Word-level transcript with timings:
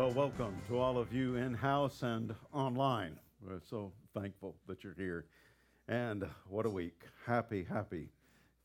Well, 0.00 0.12
welcome 0.12 0.56
to 0.68 0.78
all 0.78 0.96
of 0.96 1.12
you 1.12 1.36
in 1.36 1.52
house 1.52 2.02
and 2.02 2.34
online. 2.54 3.18
We're 3.42 3.60
so 3.60 3.92
thankful 4.14 4.56
that 4.66 4.82
you're 4.82 4.94
here. 4.96 5.26
And 5.88 6.26
what 6.48 6.64
a 6.64 6.70
week. 6.70 7.02
Happy, 7.26 7.66
happy 7.70 8.08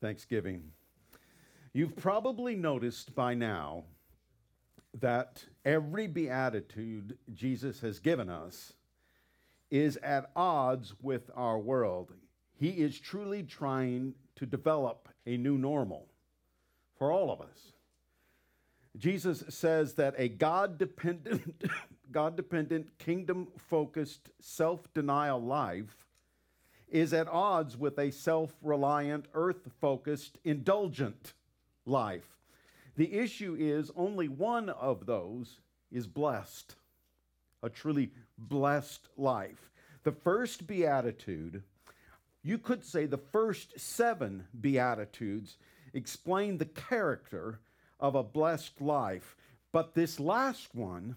Thanksgiving. 0.00 0.62
You've 1.74 1.94
probably 1.94 2.56
noticed 2.56 3.14
by 3.14 3.34
now 3.34 3.84
that 4.98 5.44
every 5.66 6.06
beatitude 6.06 7.18
Jesus 7.34 7.80
has 7.80 7.98
given 7.98 8.30
us 8.30 8.72
is 9.70 9.98
at 9.98 10.30
odds 10.34 10.94
with 11.02 11.30
our 11.36 11.58
world. 11.58 12.14
He 12.54 12.70
is 12.70 12.98
truly 12.98 13.42
trying 13.42 14.14
to 14.36 14.46
develop 14.46 15.10
a 15.26 15.36
new 15.36 15.58
normal 15.58 16.08
for 16.98 17.12
all 17.12 17.30
of 17.30 17.42
us. 17.42 17.74
Jesus 18.96 19.44
says 19.48 19.94
that 19.94 20.14
a 20.16 20.28
God 20.28 20.78
dependent, 20.78 21.64
God 22.12 22.36
dependent, 22.36 22.98
kingdom 22.98 23.48
focused, 23.56 24.30
self 24.40 24.92
denial 24.94 25.40
life 25.40 26.06
is 26.88 27.12
at 27.12 27.28
odds 27.28 27.76
with 27.76 27.98
a 27.98 28.10
self 28.10 28.52
reliant, 28.62 29.26
earth 29.34 29.68
focused, 29.80 30.38
indulgent 30.44 31.34
life. 31.84 32.36
The 32.96 33.12
issue 33.12 33.56
is 33.58 33.90
only 33.96 34.28
one 34.28 34.70
of 34.70 35.04
those 35.04 35.60
is 35.92 36.06
blessed, 36.06 36.74
a 37.62 37.68
truly 37.68 38.10
blessed 38.38 39.08
life. 39.16 39.70
The 40.04 40.12
first 40.12 40.66
beatitude, 40.66 41.62
you 42.42 42.58
could 42.58 42.84
say 42.84 43.06
the 43.06 43.18
first 43.18 43.78
seven 43.78 44.46
beatitudes 44.58 45.58
explain 45.92 46.56
the 46.56 46.66
character 46.66 47.60
of 48.00 48.14
a 48.14 48.22
blessed 48.22 48.80
life. 48.80 49.36
But 49.72 49.94
this 49.94 50.20
last 50.20 50.74
one, 50.74 51.16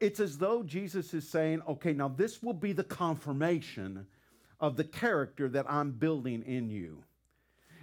it's 0.00 0.20
as 0.20 0.38
though 0.38 0.62
Jesus 0.62 1.14
is 1.14 1.28
saying, 1.28 1.62
okay, 1.68 1.92
now 1.92 2.08
this 2.08 2.42
will 2.42 2.54
be 2.54 2.72
the 2.72 2.84
confirmation 2.84 4.06
of 4.60 4.76
the 4.76 4.84
character 4.84 5.48
that 5.48 5.66
I'm 5.68 5.92
building 5.92 6.42
in 6.42 6.70
you. 6.70 7.02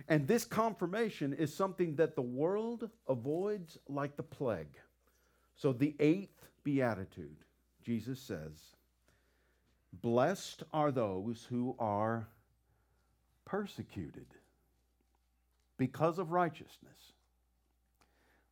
And 0.08 0.28
this 0.28 0.46
confirmation 0.46 1.34
is 1.34 1.54
something 1.54 1.96
that 1.96 2.16
the 2.16 2.22
world 2.22 2.90
avoids 3.08 3.78
like 3.88 4.18
the 4.18 4.24
plague. 4.24 4.78
So, 5.56 5.74
the 5.74 5.96
eighth 6.00 6.48
beatitude, 6.64 7.38
Jesus 7.84 8.20
says, 8.20 8.58
Blessed 9.94 10.64
are 10.74 10.92
those 10.92 11.46
who 11.50 11.76
are 11.78 12.28
persecuted 13.46 14.28
because 15.78 16.20
of 16.20 16.32
righteousness, 16.32 17.14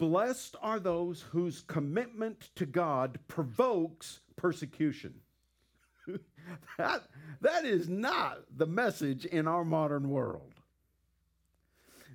Blessed 0.00 0.56
are 0.62 0.80
those 0.80 1.20
whose 1.20 1.60
commitment 1.60 2.48
to 2.54 2.64
God 2.64 3.18
provokes 3.28 4.20
persecution. 4.34 5.12
that, 6.78 7.02
that 7.42 7.66
is 7.66 7.86
not 7.86 8.38
the 8.56 8.64
message 8.64 9.26
in 9.26 9.46
our 9.46 9.62
modern 9.62 10.08
world. 10.08 10.54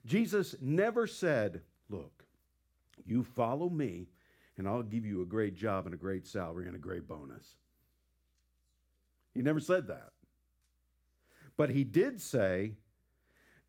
Jesus 0.04 0.56
never 0.60 1.06
said, 1.06 1.62
Look, 1.88 2.26
you 3.06 3.24
follow 3.24 3.70
me, 3.70 4.08
and 4.58 4.68
I'll 4.68 4.82
give 4.82 5.06
you 5.06 5.22
a 5.22 5.26
great 5.26 5.56
job 5.56 5.86
and 5.86 5.94
a 5.94 5.98
great 5.98 6.26
salary 6.26 6.66
and 6.66 6.76
a 6.76 6.80
great 6.80 7.08
bonus. 7.08 7.54
He 9.36 9.44
never 9.44 9.60
said 9.60 9.86
that. 9.90 10.10
But 11.56 11.70
he 11.70 11.84
did 11.84 12.20
say, 12.20 12.72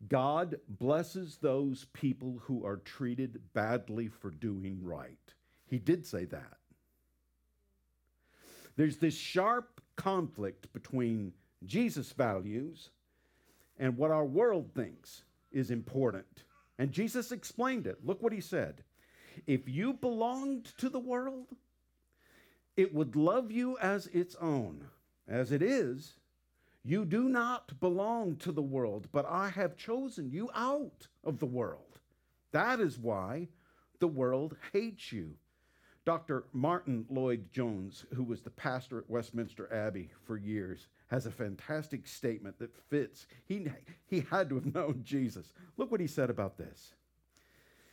God 0.07 0.59
blesses 0.67 1.37
those 1.37 1.85
people 1.93 2.39
who 2.43 2.65
are 2.65 2.77
treated 2.77 3.41
badly 3.53 4.07
for 4.07 4.29
doing 4.29 4.79
right. 4.83 5.17
He 5.65 5.79
did 5.79 6.05
say 6.05 6.25
that. 6.25 6.57
There's 8.75 8.97
this 8.97 9.17
sharp 9.17 9.81
conflict 9.95 10.71
between 10.71 11.33
Jesus' 11.65 12.11
values 12.11 12.91
and 13.79 13.97
what 13.97 14.11
our 14.11 14.25
world 14.25 14.69
thinks 14.75 15.23
is 15.51 15.71
important. 15.71 16.43
And 16.77 16.91
Jesus 16.91 17.31
explained 17.31 17.87
it. 17.87 18.05
Look 18.05 18.21
what 18.21 18.33
he 18.33 18.41
said. 18.41 18.83
If 19.47 19.67
you 19.67 19.93
belonged 19.93 20.65
to 20.77 20.89
the 20.89 20.99
world, 20.99 21.47
it 22.75 22.93
would 22.93 23.15
love 23.15 23.51
you 23.51 23.77
as 23.79 24.07
its 24.07 24.35
own. 24.35 24.85
As 25.27 25.51
it 25.51 25.61
is, 25.61 26.13
you 26.87 27.03
do 27.03 27.27
not 27.27 27.77
belong 27.81 28.37
to 28.37 28.51
the 28.53 28.61
world, 28.61 29.09
but 29.11 29.25
I 29.27 29.49
have 29.49 29.75
chosen 29.75 30.31
you 30.31 30.49
out 30.55 31.07
of 31.25 31.39
the 31.39 31.45
world. 31.45 31.99
That 32.53 32.79
is 32.79 32.97
why 32.97 33.49
the 33.99 34.07
world 34.07 34.55
hates 34.71 35.11
you. 35.11 35.33
Dr. 36.05 36.45
Martyn 36.53 37.05
Lloyd-Jones, 37.09 38.05
who 38.13 38.23
was 38.23 38.41
the 38.41 38.49
pastor 38.49 38.99
at 38.99 39.09
Westminster 39.09 39.71
Abbey 39.73 40.11
for 40.23 40.37
years, 40.37 40.87
has 41.07 41.25
a 41.25 41.31
fantastic 41.31 42.07
statement 42.07 42.57
that 42.59 42.73
fits. 42.89 43.27
He, 43.45 43.67
he 44.05 44.21
had 44.31 44.47
to 44.47 44.55
have 44.55 44.73
known 44.73 45.01
Jesus. 45.03 45.51
Look 45.75 45.91
what 45.91 45.99
he 45.99 46.07
said 46.07 46.29
about 46.29 46.57
this. 46.57 46.93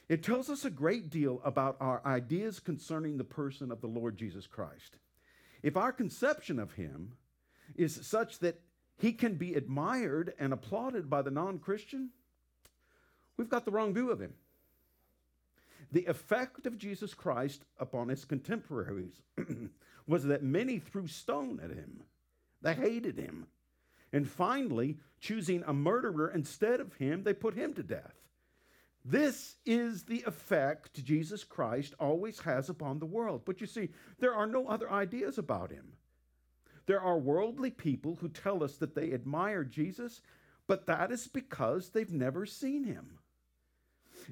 It 0.08 0.22
tells 0.22 0.48
us 0.48 0.64
a 0.64 0.70
great 0.70 1.10
deal 1.10 1.40
about 1.44 1.76
our 1.80 2.00
ideas 2.06 2.60
concerning 2.60 3.16
the 3.16 3.24
person 3.24 3.72
of 3.72 3.80
the 3.80 3.88
Lord 3.88 4.16
Jesus 4.16 4.46
Christ. 4.46 4.98
If 5.64 5.76
our 5.76 5.90
conception 5.90 6.60
of 6.60 6.74
him 6.74 7.14
is 7.74 8.06
such 8.06 8.38
that 8.38 8.60
he 8.96 9.12
can 9.12 9.34
be 9.34 9.54
admired 9.54 10.34
and 10.38 10.52
applauded 10.52 11.10
by 11.10 11.22
the 11.22 11.30
non 11.30 11.58
Christian, 11.58 12.10
we've 13.36 13.48
got 13.48 13.64
the 13.64 13.70
wrong 13.70 13.92
view 13.92 14.10
of 14.10 14.20
him. 14.20 14.34
The 15.92 16.06
effect 16.06 16.66
of 16.66 16.78
Jesus 16.78 17.14
Christ 17.14 17.64
upon 17.78 18.08
his 18.08 18.24
contemporaries 18.24 19.22
was 20.06 20.24
that 20.24 20.42
many 20.42 20.78
threw 20.78 21.06
stone 21.06 21.60
at 21.62 21.70
him. 21.70 22.02
They 22.62 22.74
hated 22.74 23.18
him. 23.18 23.46
And 24.12 24.28
finally, 24.28 24.98
choosing 25.20 25.62
a 25.66 25.72
murderer 25.72 26.30
instead 26.30 26.80
of 26.80 26.94
him, 26.94 27.22
they 27.24 27.34
put 27.34 27.54
him 27.54 27.74
to 27.74 27.82
death. 27.82 28.14
This 29.04 29.56
is 29.66 30.04
the 30.04 30.22
effect 30.26 31.04
Jesus 31.04 31.44
Christ 31.44 31.94
always 32.00 32.40
has 32.40 32.70
upon 32.70 32.98
the 32.98 33.06
world. 33.06 33.42
But 33.44 33.60
you 33.60 33.66
see, 33.66 33.90
there 34.18 34.34
are 34.34 34.46
no 34.46 34.66
other 34.66 34.90
ideas 34.90 35.36
about 35.36 35.70
him. 35.70 35.92
There 36.86 37.00
are 37.00 37.18
worldly 37.18 37.70
people 37.70 38.16
who 38.20 38.28
tell 38.28 38.62
us 38.62 38.76
that 38.76 38.94
they 38.94 39.12
admire 39.12 39.64
Jesus, 39.64 40.20
but 40.66 40.86
that 40.86 41.10
is 41.10 41.26
because 41.26 41.90
they've 41.90 42.12
never 42.12 42.46
seen 42.46 42.84
him. 42.84 43.18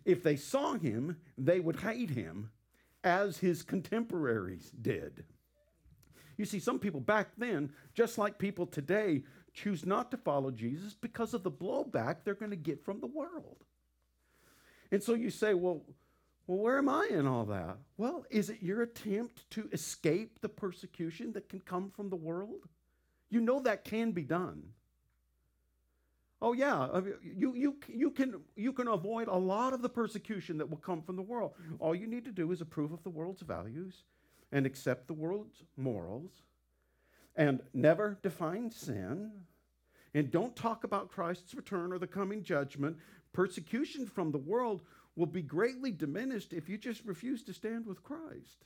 If 0.05 0.23
they 0.23 0.37
saw 0.37 0.75
him, 0.75 1.17
they 1.37 1.61
would 1.61 1.81
hate 1.81 2.11
him 2.11 2.51
as 3.05 3.39
his 3.39 3.63
contemporaries 3.63 4.71
did. 4.71 5.25
You 6.37 6.45
see, 6.45 6.61
some 6.61 6.79
people 6.79 7.01
back 7.01 7.29
then, 7.37 7.73
just 7.95 8.19
like 8.19 8.39
people 8.39 8.67
today, 8.67 9.23
choose 9.53 9.85
not 9.85 10.11
to 10.11 10.17
follow 10.17 10.51
Jesus 10.51 10.95
because 10.95 11.35
of 11.35 11.43
the 11.43 11.51
blowback 11.51 12.19
they're 12.25 12.35
going 12.35 12.51
to 12.51 12.57
get 12.57 12.85
from 12.85 13.01
the 13.01 13.07
world. 13.07 13.65
And 14.91 15.03
so 15.03 15.15
you 15.15 15.31
say, 15.31 15.55
well, 15.55 15.83
well, 16.47 16.59
where 16.59 16.79
am 16.79 16.89
I 16.89 17.09
in 17.11 17.27
all 17.27 17.45
that? 17.47 17.79
Well, 17.97 18.25
is 18.31 18.51
it 18.51 18.63
your 18.63 18.83
attempt 18.83 19.49
to 19.51 19.69
escape 19.73 20.41
the 20.41 20.49
persecution 20.49 21.33
that 21.33 21.49
can 21.49 21.61
come 21.61 21.91
from 21.91 22.11
the 22.11 22.17
world? 22.17 22.69
You 23.31 23.41
know 23.41 23.61
that 23.61 23.85
can 23.85 24.13
be 24.13 24.23
done. 24.23 24.63
Oh 26.41 26.53
yeah, 26.53 26.81
uh, 26.81 27.03
you, 27.23 27.55
you, 27.55 27.77
you, 27.87 28.11
can, 28.11 28.41
you 28.57 28.73
can 28.73 28.89
avoid 28.89 29.29
a 29.29 29.37
lot 29.37 29.73
of 29.73 29.81
the 29.81 29.89
persecution 29.89 30.59
that 30.59 30.69
will 30.69 30.79
come 30.79 31.01
from 31.01 31.15
the 31.15 31.23
world. 31.23 31.53
All 31.79 31.95
you 31.95 32.09
need 32.09 32.25
to 32.25 32.33
do 32.33 32.51
is 32.51 32.61
approve 32.61 32.93
of 32.93 33.03
the 33.05 33.11
world's 33.11 33.43
values 33.43 34.03
and 34.51 34.67
accept 34.67 35.07
the 35.07 35.15
world's 35.15 35.63
morals 35.77 36.33
and 37.37 37.61
never 37.73 38.19
define 38.23 38.71
sin 38.73 39.31
and 40.15 40.31
don't 40.33 40.55
talk 40.57 40.83
about 40.83 41.11
Christ's 41.11 41.55
return 41.55 41.93
or 41.93 41.99
the 41.99 42.09
coming 42.09 42.43
judgment. 42.43 42.97
Persecution 43.33 44.05
from 44.05 44.33
the 44.33 44.39
world 44.39 44.83
will 45.17 45.27
be 45.27 45.43
greatly 45.43 45.93
diminished 45.93 46.53
if 46.53 46.69
you 46.69 46.79
just 46.79 47.05
refuse 47.05 47.43
to 47.45 47.53
stand 47.53 47.87
with 47.87 48.03
Christ. 48.03 48.65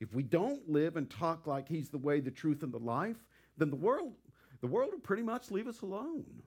If 0.00 0.14
we 0.14 0.22
don't 0.22 0.68
live 0.68 0.96
and 0.96 1.08
talk 1.08 1.46
like 1.46 1.68
he's 1.68 1.88
the 1.88 1.98
way, 1.98 2.20
the 2.20 2.30
truth, 2.30 2.62
and 2.62 2.72
the 2.72 2.78
life, 2.78 3.16
then 3.56 3.70
the 3.70 3.76
world, 3.76 4.14
the 4.60 4.66
world 4.66 4.90
will 4.92 5.00
pretty 5.00 5.22
much 5.22 5.50
leave 5.50 5.68
us 5.68 5.82
alone. 5.82 6.42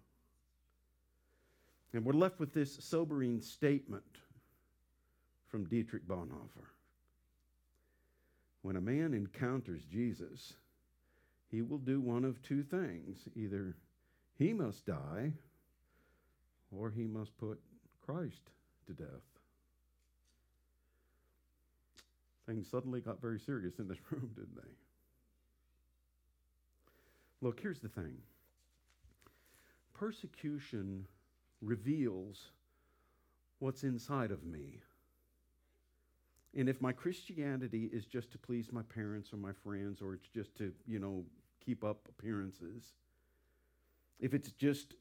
And 1.93 2.03
we're 2.03 2.13
left 2.13 2.39
with 2.39 2.53
this 2.53 2.77
sobering 2.81 3.41
statement 3.41 4.03
from 5.47 5.65
Dietrich 5.65 6.07
Bonhoeffer. 6.07 6.67
when 8.61 8.75
a 8.75 8.81
man 8.81 9.13
encounters 9.13 9.85
Jesus, 9.85 10.53
he 11.49 11.61
will 11.61 11.77
do 11.77 12.01
one 12.01 12.25
of 12.25 12.41
two 12.41 12.63
things. 12.63 13.29
Either 13.35 13.77
he 14.37 14.51
must 14.51 14.85
die 14.85 15.31
or 16.71 16.91
he 16.91 17.07
must 17.07 17.37
put 17.37 17.61
Christ 18.07 18.51
to 18.87 18.93
death. 18.93 19.09
Things 22.45 22.69
suddenly 22.69 23.01
got 23.01 23.21
very 23.21 23.39
serious 23.39 23.79
in 23.79 23.87
this 23.87 23.97
room, 24.11 24.31
didn't 24.33 24.55
they? 24.55 24.71
Look, 27.41 27.59
here's 27.59 27.79
the 27.79 27.89
thing 27.89 28.17
persecution 29.93 31.05
reveals 31.61 32.51
what's 33.59 33.83
inside 33.83 34.31
of 34.31 34.43
me. 34.45 34.79
And 36.55 36.69
if 36.69 36.79
my 36.81 36.91
Christianity 36.91 37.89
is 37.91 38.05
just 38.05 38.31
to 38.31 38.37
please 38.37 38.71
my 38.71 38.83
parents 38.83 39.33
or 39.33 39.37
my 39.37 39.51
friends, 39.63 40.01
or 40.01 40.13
it's 40.13 40.27
just 40.27 40.55
to, 40.57 40.71
you 40.87 40.99
know, 40.99 41.25
keep 41.63 41.83
up 41.83 42.07
appearances, 42.07 42.93
if 44.19 44.33
it's 44.33 44.51
just 44.51 44.93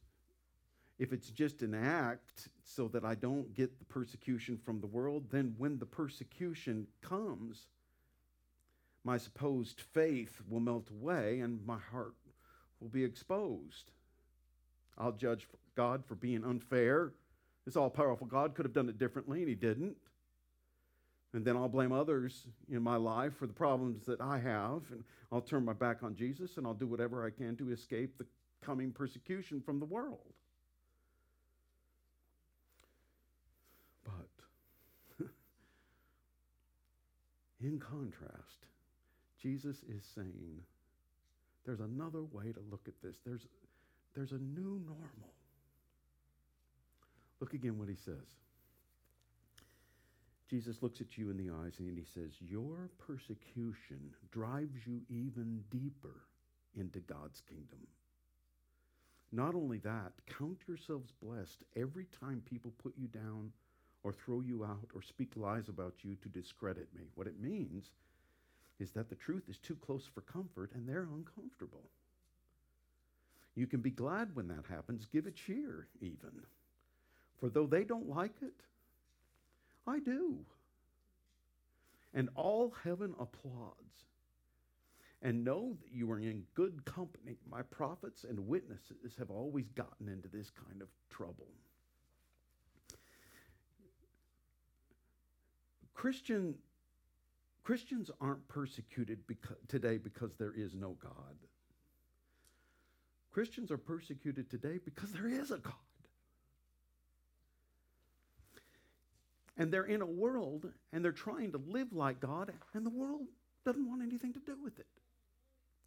if 0.99 1.13
it's 1.13 1.31
just 1.31 1.63
an 1.63 1.75
act 1.75 2.49
so 2.65 2.89
that 2.89 3.05
I 3.05 3.15
don't 3.15 3.55
get 3.55 3.79
the 3.79 3.85
persecution 3.85 4.59
from 4.65 4.81
the 4.81 4.87
world, 4.87 5.25
then 5.31 5.55
when 5.59 5.79
the 5.79 5.87
persecution 5.87 6.87
comes, 7.03 7.67
my 9.05 9.19
supposed 9.19 9.81
faith 9.81 10.41
will 10.49 10.61
melt 10.61 10.89
away 10.91 11.41
and 11.41 11.65
my 11.67 11.79
heart 11.79 12.17
will 12.81 12.89
be 12.89 13.05
exposed. 13.05 13.93
I'll 14.99 15.13
judge 15.13 15.47
God 15.77 16.05
for 16.05 16.15
being 16.15 16.45
unfair. 16.45 17.13
This 17.65 17.77
all 17.77 17.91
powerful 17.91 18.27
God 18.27 18.55
could 18.55 18.65
have 18.65 18.73
done 18.73 18.89
it 18.89 18.99
differently, 18.99 19.41
and 19.41 19.49
He 19.49 19.55
didn't. 19.55 19.97
And 21.35 21.45
then 21.45 21.57
I'll 21.57 21.69
blame 21.69 21.93
others 21.93 22.47
in 22.71 22.83
my 22.83 22.97
life 22.97 23.37
for 23.37 23.47
the 23.47 23.53
problems 23.53 24.07
that 24.07 24.21
I 24.21 24.39
have, 24.39 24.83
and 24.91 25.05
I'll 25.31 25.41
turn 25.41 25.65
my 25.65 25.75
back 25.75 26.03
on 26.03 26.15
Jesus, 26.15 26.57
and 26.57 26.67
I'll 26.67 26.75
do 26.75 26.87
whatever 26.87 27.27
I 27.27 27.31
can 27.31 27.57
to 27.57 27.73
escape 27.73 28.17
the 28.17 28.27
coming 28.65 28.91
persecution 28.91 29.61
from 29.61 29.79
the 29.79 29.85
world. 29.85 30.33
But 34.05 35.29
in 37.67 37.81
contrast, 37.81 38.67
Jesus 39.43 39.77
is 39.89 40.05
saying 40.15 40.63
there's 41.65 41.81
another 41.81 42.23
way 42.23 42.53
to 42.53 42.61
look 42.71 42.87
at 42.87 42.95
this. 43.03 43.17
There's, 43.27 43.47
there's 44.15 44.31
a 44.31 44.39
new 44.39 44.81
normal. 44.87 45.33
Look 47.41 47.55
again 47.55 47.79
what 47.79 47.89
he 47.89 47.97
says. 47.97 48.37
Jesus 50.49 50.77
looks 50.81 51.01
at 51.01 51.19
you 51.19 51.31
in 51.31 51.37
the 51.37 51.53
eyes 51.53 51.75
and 51.81 51.99
he 51.99 52.05
says, 52.15 52.31
Your 52.41 52.89
persecution 53.05 54.15
drives 54.31 54.87
you 54.87 55.01
even 55.09 55.65
deeper 55.71 56.23
into 56.77 57.01
God's 57.01 57.43
kingdom. 57.49 57.85
Not 59.33 59.57
only 59.57 59.79
that, 59.79 60.13
count 60.39 60.59
yourselves 60.69 61.13
blessed 61.21 61.65
every 61.75 62.07
time 62.21 62.43
people 62.49 62.73
put 62.79 62.95
you 62.97 63.09
down 63.09 63.51
or 64.03 64.13
throw 64.13 64.41
you 64.41 64.65
out 64.65 64.89
or 64.95 65.03
speak 65.03 65.33
lies 65.37 65.69
about 65.69 65.95
you 66.03 66.17
to 66.23 66.29
discredit 66.29 66.89
me. 66.95 67.05
What 67.15 67.27
it 67.27 67.41
means 67.41 67.91
is 68.79 68.91
that 68.93 69.09
the 69.09 69.15
truth 69.15 69.45
is 69.49 69.59
too 69.59 69.77
close 69.77 70.09
for 70.13 70.21
comfort 70.21 70.71
and 70.75 70.89
they're 70.89 71.09
uncomfortable. 71.15 71.91
You 73.55 73.67
can 73.67 73.81
be 73.81 73.91
glad 73.91 74.37
when 74.37 74.49
that 74.49 74.67
happens, 74.69 75.07
give 75.11 75.27
a 75.27 75.31
cheer 75.31 75.89
even. 76.01 76.45
For 77.41 77.49
though 77.49 77.67
they 77.67 77.85
don't 77.85 78.09
like 78.09 78.35
it, 78.43 78.61
I 79.87 79.99
do. 79.99 80.37
And 82.15 82.29
all 82.35 82.75
heaven 82.85 83.15
applauds. 83.19 83.75
And 85.23 85.45
know 85.45 85.77
that 85.83 85.93
you 85.93 86.11
are 86.13 86.19
in 86.19 86.45
good 86.55 86.85
company. 86.85 87.39
My 87.51 87.63
prophets 87.63 88.25
and 88.29 88.47
witnesses 88.47 89.15
have 89.19 89.31
always 89.31 89.69
gotten 89.71 90.09
into 90.09 90.29
this 90.29 90.51
kind 90.51 90.83
of 90.83 90.89
trouble. 91.11 91.49
Christian, 95.97 96.55
Christians 97.65 98.11
aren't 98.21 98.47
persecuted 98.49 99.19
today 99.67 99.97
because 99.97 100.31
there 100.39 100.53
is 100.55 100.75
no 100.75 100.97
God. 101.03 101.37
Christians 103.33 103.71
are 103.71 103.79
persecuted 103.79 104.51
today 104.51 104.79
because 104.85 105.11
there 105.13 105.27
is 105.27 105.51
a 105.51 105.59
God. 105.59 105.73
And 109.57 109.73
they're 109.73 109.85
in 109.85 110.03
a 110.03 110.07
world 110.07 110.71
and 110.93 111.03
they're 111.03 111.13
trying 111.13 111.53
to 111.53 111.61
live 111.67 111.93
like 111.93 112.21
God, 112.21 112.53
and 112.75 112.85
the 112.85 112.91
world 112.91 113.27
doesn't 113.65 113.89
want 113.89 114.03
anything 114.03 114.35
to 114.35 114.41
do 114.41 114.57
with 114.63 114.79
it 114.79 114.87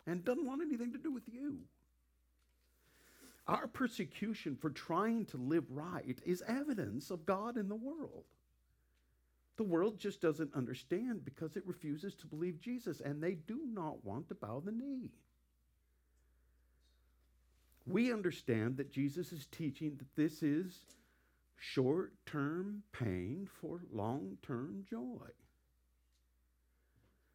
and 0.07 0.25
doesn't 0.25 0.45
want 0.45 0.61
anything 0.63 0.91
to 0.91 0.97
do 0.97 1.11
with 1.11 1.23
you. 1.31 1.59
Our 3.47 3.67
persecution 3.67 4.57
for 4.59 4.71
trying 4.71 5.25
to 5.27 5.37
live 5.37 5.65
right 5.69 6.17
is 6.25 6.43
evidence 6.47 7.11
of 7.11 7.27
God 7.27 7.57
in 7.57 7.69
the 7.69 7.75
world. 7.75 8.25
The 9.59 9.63
world 9.65 9.99
just 9.99 10.21
doesn't 10.21 10.55
understand 10.55 11.25
because 11.25 11.57
it 11.57 11.67
refuses 11.67 12.15
to 12.15 12.27
believe 12.27 12.61
Jesus, 12.61 13.01
and 13.01 13.21
they 13.21 13.33
do 13.33 13.59
not 13.73 14.05
want 14.05 14.29
to 14.29 14.35
bow 14.35 14.61
the 14.63 14.71
knee. 14.71 15.11
We 17.85 18.13
understand 18.13 18.77
that 18.77 18.93
Jesus 18.93 19.33
is 19.33 19.47
teaching 19.47 19.97
that 19.97 20.15
this 20.15 20.41
is 20.43 20.85
short 21.57 22.13
term 22.25 22.83
pain 22.93 23.49
for 23.59 23.81
long 23.91 24.37
term 24.41 24.85
joy. 24.89 25.27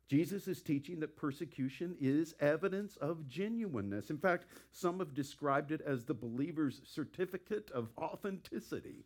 Jesus 0.08 0.48
is 0.48 0.62
teaching 0.62 1.00
that 1.00 1.18
persecution 1.18 1.94
is 2.00 2.34
evidence 2.40 2.96
of 2.96 3.28
genuineness. 3.28 4.08
In 4.08 4.16
fact, 4.16 4.46
some 4.72 5.00
have 5.00 5.12
described 5.12 5.72
it 5.72 5.82
as 5.82 6.06
the 6.06 6.14
believer's 6.14 6.80
certificate 6.86 7.70
of 7.70 7.90
authenticity. 7.98 9.04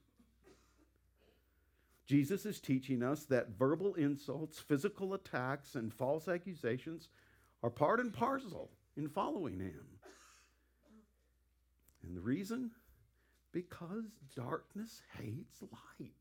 Jesus 2.09 2.47
is 2.47 2.59
teaching 2.59 3.03
us 3.03 3.25
that 3.25 3.51
verbal 3.59 3.93
insults, 3.95 4.59
physical 4.59 5.13
attacks, 5.13 5.75
and 5.75 5.93
false 5.93 6.27
accusations 6.27 7.11
are 7.63 7.69
part 7.69 8.01
and 8.01 8.15
parcel 8.15 8.71
in 8.97 9.09
following 9.09 9.61
him. 9.61 9.85
And 12.03 12.17
the 12.17 12.23
reason? 12.23 12.71
Because 13.53 14.05
darkness 14.35 15.03
hates 15.19 15.61
light. 15.61 16.13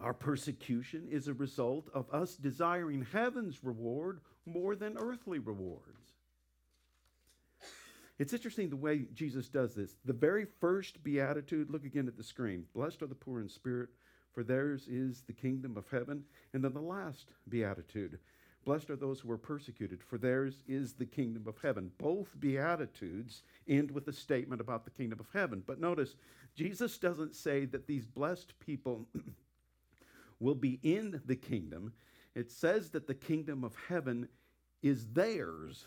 Our 0.00 0.14
persecution 0.14 1.06
is 1.10 1.28
a 1.28 1.34
result 1.34 1.90
of 1.92 2.08
us 2.14 2.36
desiring 2.36 3.06
heaven's 3.12 3.62
reward 3.62 4.20
more 4.46 4.74
than 4.74 4.96
earthly 4.96 5.38
rewards. 5.38 6.14
It's 8.18 8.32
interesting 8.32 8.68
the 8.68 8.76
way 8.76 9.06
Jesus 9.14 9.48
does 9.48 9.74
this. 9.74 9.96
The 10.04 10.12
very 10.12 10.46
first 10.60 11.02
beatitude, 11.02 11.70
look 11.70 11.84
again 11.84 12.08
at 12.08 12.16
the 12.16 12.22
screen. 12.22 12.64
Blessed 12.74 13.02
are 13.02 13.06
the 13.06 13.14
poor 13.14 13.40
in 13.40 13.48
spirit, 13.48 13.88
for 14.32 14.44
theirs 14.44 14.86
is 14.88 15.22
the 15.22 15.32
kingdom 15.32 15.76
of 15.76 15.88
heaven. 15.90 16.24
And 16.52 16.62
then 16.62 16.72
the 16.72 16.80
last 16.80 17.32
beatitude, 17.48 18.18
Blessed 18.64 18.90
are 18.90 18.96
those 18.96 19.18
who 19.18 19.30
are 19.32 19.38
persecuted, 19.38 20.02
for 20.02 20.18
theirs 20.18 20.62
is 20.68 20.92
the 20.92 21.06
kingdom 21.06 21.44
of 21.48 21.58
heaven. 21.60 21.90
Both 21.98 22.38
Beatitudes 22.38 23.42
end 23.66 23.90
with 23.90 24.06
a 24.06 24.12
statement 24.12 24.60
about 24.60 24.84
the 24.84 24.90
kingdom 24.90 25.18
of 25.18 25.26
heaven. 25.32 25.64
But 25.66 25.80
notice, 25.80 26.14
Jesus 26.54 26.96
doesn't 26.98 27.34
say 27.34 27.64
that 27.66 27.88
these 27.88 28.06
blessed 28.06 28.56
people 28.60 29.08
will 30.40 30.54
be 30.54 30.78
in 30.84 31.20
the 31.26 31.34
kingdom. 31.34 31.92
It 32.36 32.52
says 32.52 32.90
that 32.90 33.08
the 33.08 33.14
kingdom 33.14 33.64
of 33.64 33.74
heaven 33.88 34.28
is 34.80 35.06
theirs. 35.08 35.86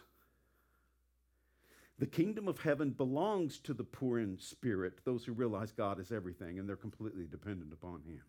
The 1.98 2.06
kingdom 2.06 2.48
of 2.50 2.60
heaven 2.60 2.90
belongs 2.90 3.60
to 3.60 3.74
the 3.74 3.86
poor 3.86 4.20
in 4.20 4.38
spirit, 4.38 5.00
those 5.06 5.24
who 5.24 5.32
realize 5.32 5.72
God 5.72 6.00
is 6.00 6.12
everything 6.12 6.60
and 6.60 6.68
they're 6.68 6.76
completely 6.76 7.26
dependent 7.26 7.72
upon 7.72 8.02
Him. 8.02 8.22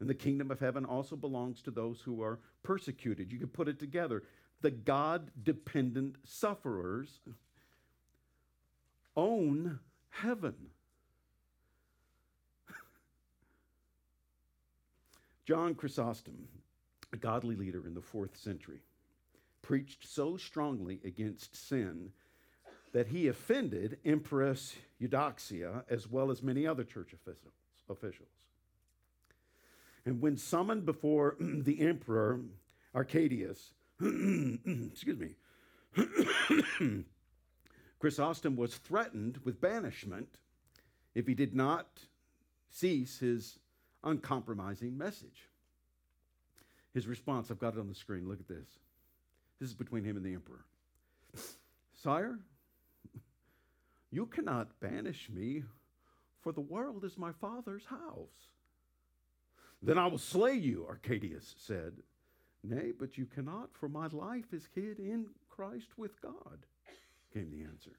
And 0.00 0.08
the 0.08 0.14
kingdom 0.14 0.50
of 0.50 0.58
heaven 0.58 0.86
also 0.86 1.14
belongs 1.14 1.60
to 1.62 1.70
those 1.70 2.00
who 2.00 2.22
are 2.22 2.40
persecuted. 2.62 3.30
You 3.30 3.38
could 3.38 3.52
put 3.52 3.68
it 3.68 3.78
together. 3.78 4.22
The 4.62 4.70
God 4.70 5.30
dependent 5.42 6.16
sufferers 6.24 7.20
own 9.14 9.78
heaven. 10.08 10.54
John 15.46 15.74
Chrysostom, 15.74 16.48
a 17.12 17.16
godly 17.18 17.56
leader 17.56 17.86
in 17.86 17.92
the 17.94 18.00
fourth 18.00 18.36
century, 18.38 18.80
preached 19.60 20.08
so 20.08 20.38
strongly 20.38 20.98
against 21.04 21.54
sin 21.68 22.10
that 22.92 23.08
he 23.08 23.28
offended 23.28 23.98
Empress 24.04 24.76
Eudoxia 25.00 25.84
as 25.88 26.08
well 26.08 26.30
as 26.30 26.42
many 26.42 26.66
other 26.66 26.84
church 26.84 27.14
officials. 27.88 28.28
And 30.04 30.20
when 30.20 30.36
summoned 30.36 30.84
before 30.84 31.36
the 31.40 31.80
emperor 31.80 32.40
Arcadius, 32.94 33.72
excuse 34.00 35.18
me, 35.18 35.34
Chrysostom 38.00 38.56
was 38.56 38.74
threatened 38.76 39.38
with 39.44 39.60
banishment 39.60 40.38
if 41.14 41.26
he 41.26 41.34
did 41.34 41.54
not 41.54 41.86
cease 42.70 43.18
his 43.18 43.58
uncompromising 44.02 44.96
message. 44.96 45.48
His 46.94 47.06
response, 47.06 47.50
I've 47.50 47.58
got 47.58 47.74
it 47.74 47.80
on 47.80 47.88
the 47.88 47.94
screen. 47.94 48.28
Look 48.28 48.40
at 48.40 48.48
this. 48.48 48.68
This 49.60 49.68
is 49.68 49.74
between 49.74 50.04
him 50.04 50.16
and 50.16 50.26
the 50.26 50.34
emperor. 50.34 50.64
Sire, 51.94 52.38
you 54.12 54.26
cannot 54.26 54.78
banish 54.78 55.28
me, 55.30 55.64
for 56.42 56.52
the 56.52 56.60
world 56.60 57.02
is 57.04 57.16
my 57.16 57.32
father's 57.32 57.86
house. 57.86 58.50
Then 59.82 59.98
I 59.98 60.06
will 60.06 60.18
slay 60.18 60.54
you, 60.54 60.86
Arcadius 60.88 61.54
said. 61.58 61.94
Nay, 62.62 62.92
but 62.96 63.18
you 63.18 63.26
cannot, 63.26 63.70
for 63.72 63.88
my 63.88 64.06
life 64.08 64.52
is 64.52 64.68
hid 64.74 64.98
in 64.98 65.26
Christ 65.48 65.88
with 65.96 66.20
God, 66.20 66.66
came 67.32 67.50
the 67.50 67.64
answer. 67.64 67.98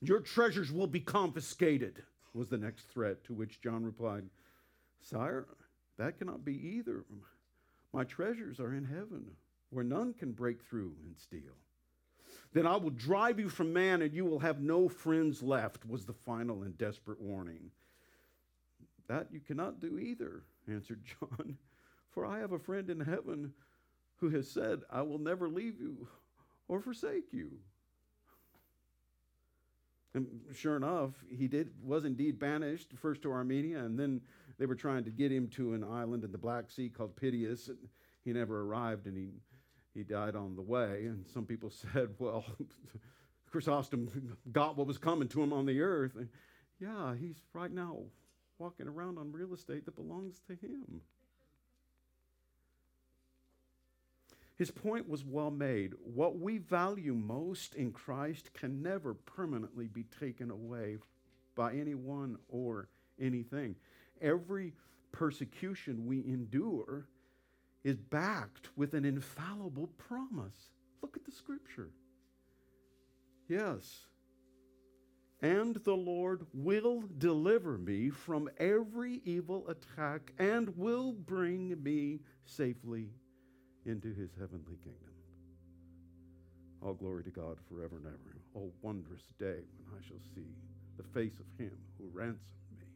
Your 0.00 0.20
treasures 0.20 0.72
will 0.72 0.88
be 0.88 0.98
confiscated, 0.98 2.02
was 2.34 2.48
the 2.48 2.58
next 2.58 2.88
threat, 2.88 3.22
to 3.24 3.34
which 3.34 3.60
John 3.60 3.84
replied, 3.84 4.24
Sire, 5.00 5.46
that 5.98 6.18
cannot 6.18 6.44
be 6.44 6.54
either. 6.54 7.04
My 7.92 8.04
treasures 8.04 8.58
are 8.58 8.74
in 8.74 8.84
heaven, 8.84 9.26
where 9.70 9.84
none 9.84 10.14
can 10.14 10.32
break 10.32 10.64
through 10.64 10.94
and 11.04 11.16
steal. 11.16 11.56
Then 12.52 12.66
I 12.66 12.76
will 12.76 12.90
drive 12.90 13.38
you 13.38 13.48
from 13.48 13.72
man, 13.72 14.02
and 14.02 14.12
you 14.12 14.24
will 14.24 14.40
have 14.40 14.60
no 14.60 14.88
friends 14.88 15.42
left, 15.42 15.88
was 15.88 16.04
the 16.04 16.12
final 16.12 16.62
and 16.62 16.76
desperate 16.76 17.20
warning. 17.20 17.70
That 19.08 19.28
you 19.32 19.40
cannot 19.40 19.80
do 19.80 19.98
either, 19.98 20.42
answered 20.68 21.02
John, 21.20 21.56
for 22.10 22.26
I 22.26 22.38
have 22.38 22.52
a 22.52 22.58
friend 22.58 22.90
in 22.90 23.00
heaven 23.00 23.52
who 24.16 24.28
has 24.30 24.50
said, 24.50 24.82
I 24.90 25.02
will 25.02 25.18
never 25.18 25.48
leave 25.48 25.80
you 25.80 26.06
or 26.68 26.80
forsake 26.80 27.32
you. 27.32 27.50
And 30.14 30.26
sure 30.54 30.76
enough, 30.76 31.12
he 31.28 31.48
did 31.48 31.70
was 31.82 32.04
indeed 32.04 32.38
banished 32.38 32.92
first 32.96 33.22
to 33.22 33.32
Armenia, 33.32 33.78
and 33.78 33.98
then 33.98 34.20
they 34.58 34.66
were 34.66 34.74
trying 34.74 35.04
to 35.04 35.10
get 35.10 35.32
him 35.32 35.48
to 35.48 35.72
an 35.72 35.82
island 35.82 36.22
in 36.22 36.32
the 36.32 36.38
Black 36.38 36.70
Sea 36.70 36.90
called 36.90 37.16
Pityus. 37.16 37.68
And 37.68 37.78
he 38.24 38.32
never 38.32 38.60
arrived, 38.60 39.06
and 39.06 39.16
he 39.16 39.30
he 39.94 40.02
died 40.02 40.34
on 40.36 40.56
the 40.56 40.62
way. 40.62 41.06
And 41.06 41.24
some 41.32 41.44
people 41.44 41.70
said, 41.92 42.10
well, 42.18 42.44
Chrysostom 43.50 44.36
got 44.50 44.76
what 44.76 44.86
was 44.86 44.98
coming 44.98 45.28
to 45.28 45.42
him 45.42 45.52
on 45.52 45.66
the 45.66 45.80
earth. 45.80 46.16
And 46.16 46.28
yeah, 46.80 47.14
he's 47.14 47.36
right 47.52 47.70
now 47.70 47.98
walking 48.58 48.88
around 48.88 49.18
on 49.18 49.32
real 49.32 49.54
estate 49.54 49.84
that 49.84 49.96
belongs 49.96 50.40
to 50.46 50.54
him. 50.54 51.02
His 54.56 54.70
point 54.70 55.08
was 55.08 55.24
well 55.24 55.50
made. 55.50 55.94
What 56.04 56.38
we 56.38 56.58
value 56.58 57.14
most 57.14 57.74
in 57.74 57.90
Christ 57.90 58.52
can 58.54 58.82
never 58.82 59.14
permanently 59.14 59.88
be 59.88 60.04
taken 60.04 60.50
away 60.50 60.98
by 61.56 61.74
anyone 61.74 62.36
or 62.48 62.88
anything. 63.20 63.74
Every 64.20 64.74
persecution 65.10 66.06
we 66.06 66.18
endure 66.18 67.08
is 67.84 67.98
backed 67.98 68.68
with 68.76 68.94
an 68.94 69.04
infallible 69.04 69.88
promise. 69.98 70.70
Look 71.02 71.16
at 71.16 71.24
the 71.24 71.32
scripture. 71.32 71.90
Yes. 73.48 74.06
And 75.40 75.74
the 75.76 75.96
Lord 75.96 76.46
will 76.54 77.02
deliver 77.18 77.76
me 77.76 78.10
from 78.10 78.48
every 78.58 79.20
evil 79.24 79.68
attack 79.68 80.32
and 80.38 80.76
will 80.76 81.12
bring 81.12 81.82
me 81.82 82.20
safely 82.44 83.08
into 83.84 84.14
his 84.14 84.30
heavenly 84.38 84.76
kingdom. 84.84 85.12
All 86.80 86.94
glory 86.94 87.24
to 87.24 87.30
God 87.30 87.58
forever 87.68 87.96
and 87.96 88.06
ever. 88.06 88.36
Oh, 88.56 88.72
wondrous 88.82 89.22
day 89.38 89.60
when 89.84 89.98
I 89.98 90.06
shall 90.06 90.20
see 90.34 90.46
the 90.96 91.02
face 91.02 91.38
of 91.40 91.46
him 91.58 91.76
who 91.98 92.08
ransomed 92.12 92.38
me. 92.78 92.86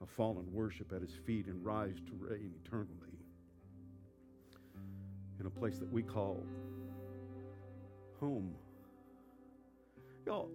I'll 0.00 0.08
fall 0.08 0.38
and 0.38 0.52
worship 0.52 0.92
at 0.92 1.02
his 1.02 1.14
feet 1.24 1.46
and 1.46 1.64
rise 1.64 1.96
to 2.06 2.12
reign 2.18 2.52
eternally 2.64 3.15
in 5.40 5.46
a 5.46 5.50
place 5.50 5.78
that 5.78 5.90
we 5.92 6.02
call 6.02 6.42
home. 8.20 8.54
Y'all, 10.26 10.50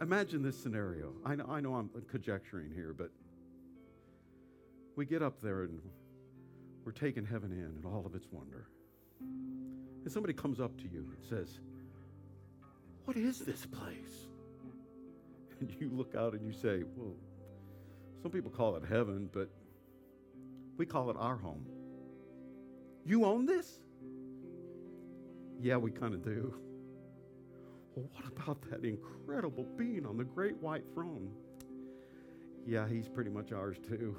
imagine 0.00 0.42
this 0.42 0.60
scenario. 0.60 1.12
I 1.24 1.36
know, 1.36 1.46
I 1.48 1.60
know 1.60 1.74
I'm 1.74 1.90
conjecturing 2.10 2.72
here, 2.74 2.94
but 2.96 3.10
we 4.96 5.06
get 5.06 5.22
up 5.22 5.40
there 5.40 5.62
and 5.62 5.80
we're 6.84 6.92
taking 6.92 7.24
heaven 7.24 7.52
in 7.52 7.64
and 7.64 7.84
all 7.84 8.04
of 8.06 8.14
its 8.14 8.26
wonder. 8.30 8.68
And 9.20 10.12
somebody 10.12 10.34
comes 10.34 10.60
up 10.60 10.76
to 10.78 10.84
you 10.84 11.10
and 11.14 11.24
says, 11.28 11.58
What 13.04 13.16
is 13.16 13.40
this 13.40 13.66
place? 13.66 14.28
And 15.60 15.74
you 15.80 15.90
look 15.90 16.14
out 16.14 16.34
and 16.34 16.44
you 16.44 16.52
say, 16.52 16.82
Well, 16.96 17.14
some 18.22 18.30
people 18.30 18.50
call 18.50 18.76
it 18.76 18.82
heaven, 18.88 19.28
but 19.32 19.48
we 20.76 20.86
call 20.86 21.10
it 21.10 21.16
our 21.18 21.36
home. 21.36 21.64
You 23.04 23.24
own 23.24 23.46
this? 23.46 23.80
Yeah, 25.60 25.76
we 25.76 25.90
kind 25.90 26.14
of 26.14 26.24
do. 26.24 26.54
Well, 27.94 28.06
what 28.12 28.26
about 28.26 28.62
that 28.70 28.84
incredible 28.84 29.66
being 29.76 30.04
on 30.04 30.16
the 30.16 30.24
great 30.24 30.56
white 30.58 30.84
throne? 30.92 31.30
Yeah, 32.66 32.86
he's 32.88 33.08
pretty 33.08 33.30
much 33.30 33.52
ours 33.52 33.78
too. 33.88 34.16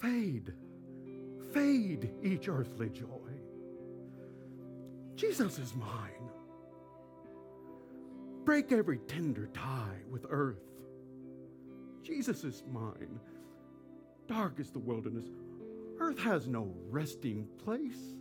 Fade, 0.00 0.52
fade 1.52 2.10
each 2.22 2.48
earthly 2.48 2.90
joy. 2.90 3.06
Jesus 5.16 5.58
is 5.58 5.74
mine. 5.74 6.30
Break 8.44 8.70
every 8.70 8.98
tender 8.98 9.48
tie 9.52 9.98
with 10.10 10.26
earth. 10.28 10.62
Jesus 12.02 12.44
is 12.44 12.62
mine. 12.70 13.18
Dark 14.28 14.60
is 14.60 14.70
the 14.70 14.78
wilderness. 14.78 15.26
Earth 15.98 16.18
has 16.18 16.46
no 16.46 16.74
resting 16.90 17.46
place. 17.64 18.14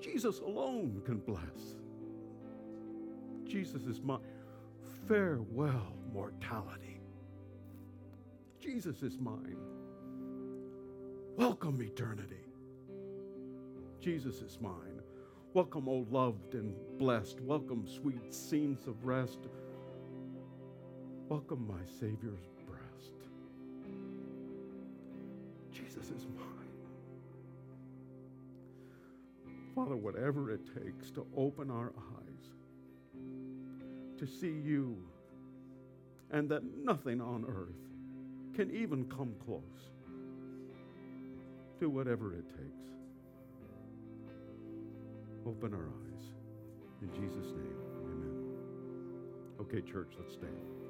Jesus 0.00 0.40
alone 0.40 1.02
can 1.04 1.18
bless. 1.18 1.76
Jesus 3.44 3.82
is 3.84 4.00
mine. 4.00 4.20
Farewell, 5.06 5.94
mortality. 6.12 7.00
Jesus 8.60 9.02
is 9.02 9.18
mine. 9.18 9.56
Welcome, 11.36 11.80
eternity. 11.80 12.44
Jesus 14.00 14.40
is 14.40 14.58
mine. 14.60 15.00
Welcome, 15.54 15.88
O 15.88 16.06
loved 16.10 16.54
and 16.54 16.74
blessed. 16.98 17.40
Welcome, 17.40 17.86
sweet 17.86 18.34
scenes 18.34 18.86
of 18.86 19.04
rest. 19.04 19.38
Welcome, 21.28 21.66
my 21.66 21.84
Savior's 22.00 22.48
Jesus 26.08 26.22
is 26.22 26.28
mine. 26.36 26.44
Father, 29.74 29.96
whatever 29.96 30.50
it 30.50 30.60
takes 30.74 31.10
to 31.12 31.26
open 31.36 31.70
our 31.70 31.92
eyes 32.16 32.50
to 34.18 34.26
see 34.26 34.48
you 34.64 34.96
and 36.30 36.48
that 36.48 36.62
nothing 36.84 37.20
on 37.20 37.44
earth 37.46 38.54
can 38.54 38.74
even 38.74 39.04
come 39.04 39.34
close 39.44 39.62
do 41.78 41.88
whatever 41.88 42.32
it 42.34 42.48
takes. 42.48 42.88
Open 45.46 45.72
our 45.72 45.78
eyes. 45.78 46.22
In 47.02 47.08
Jesus' 47.12 47.52
name, 47.52 47.78
amen. 48.02 48.56
Okay, 49.60 49.80
church, 49.80 50.14
let's 50.18 50.32
stand. 50.34 50.87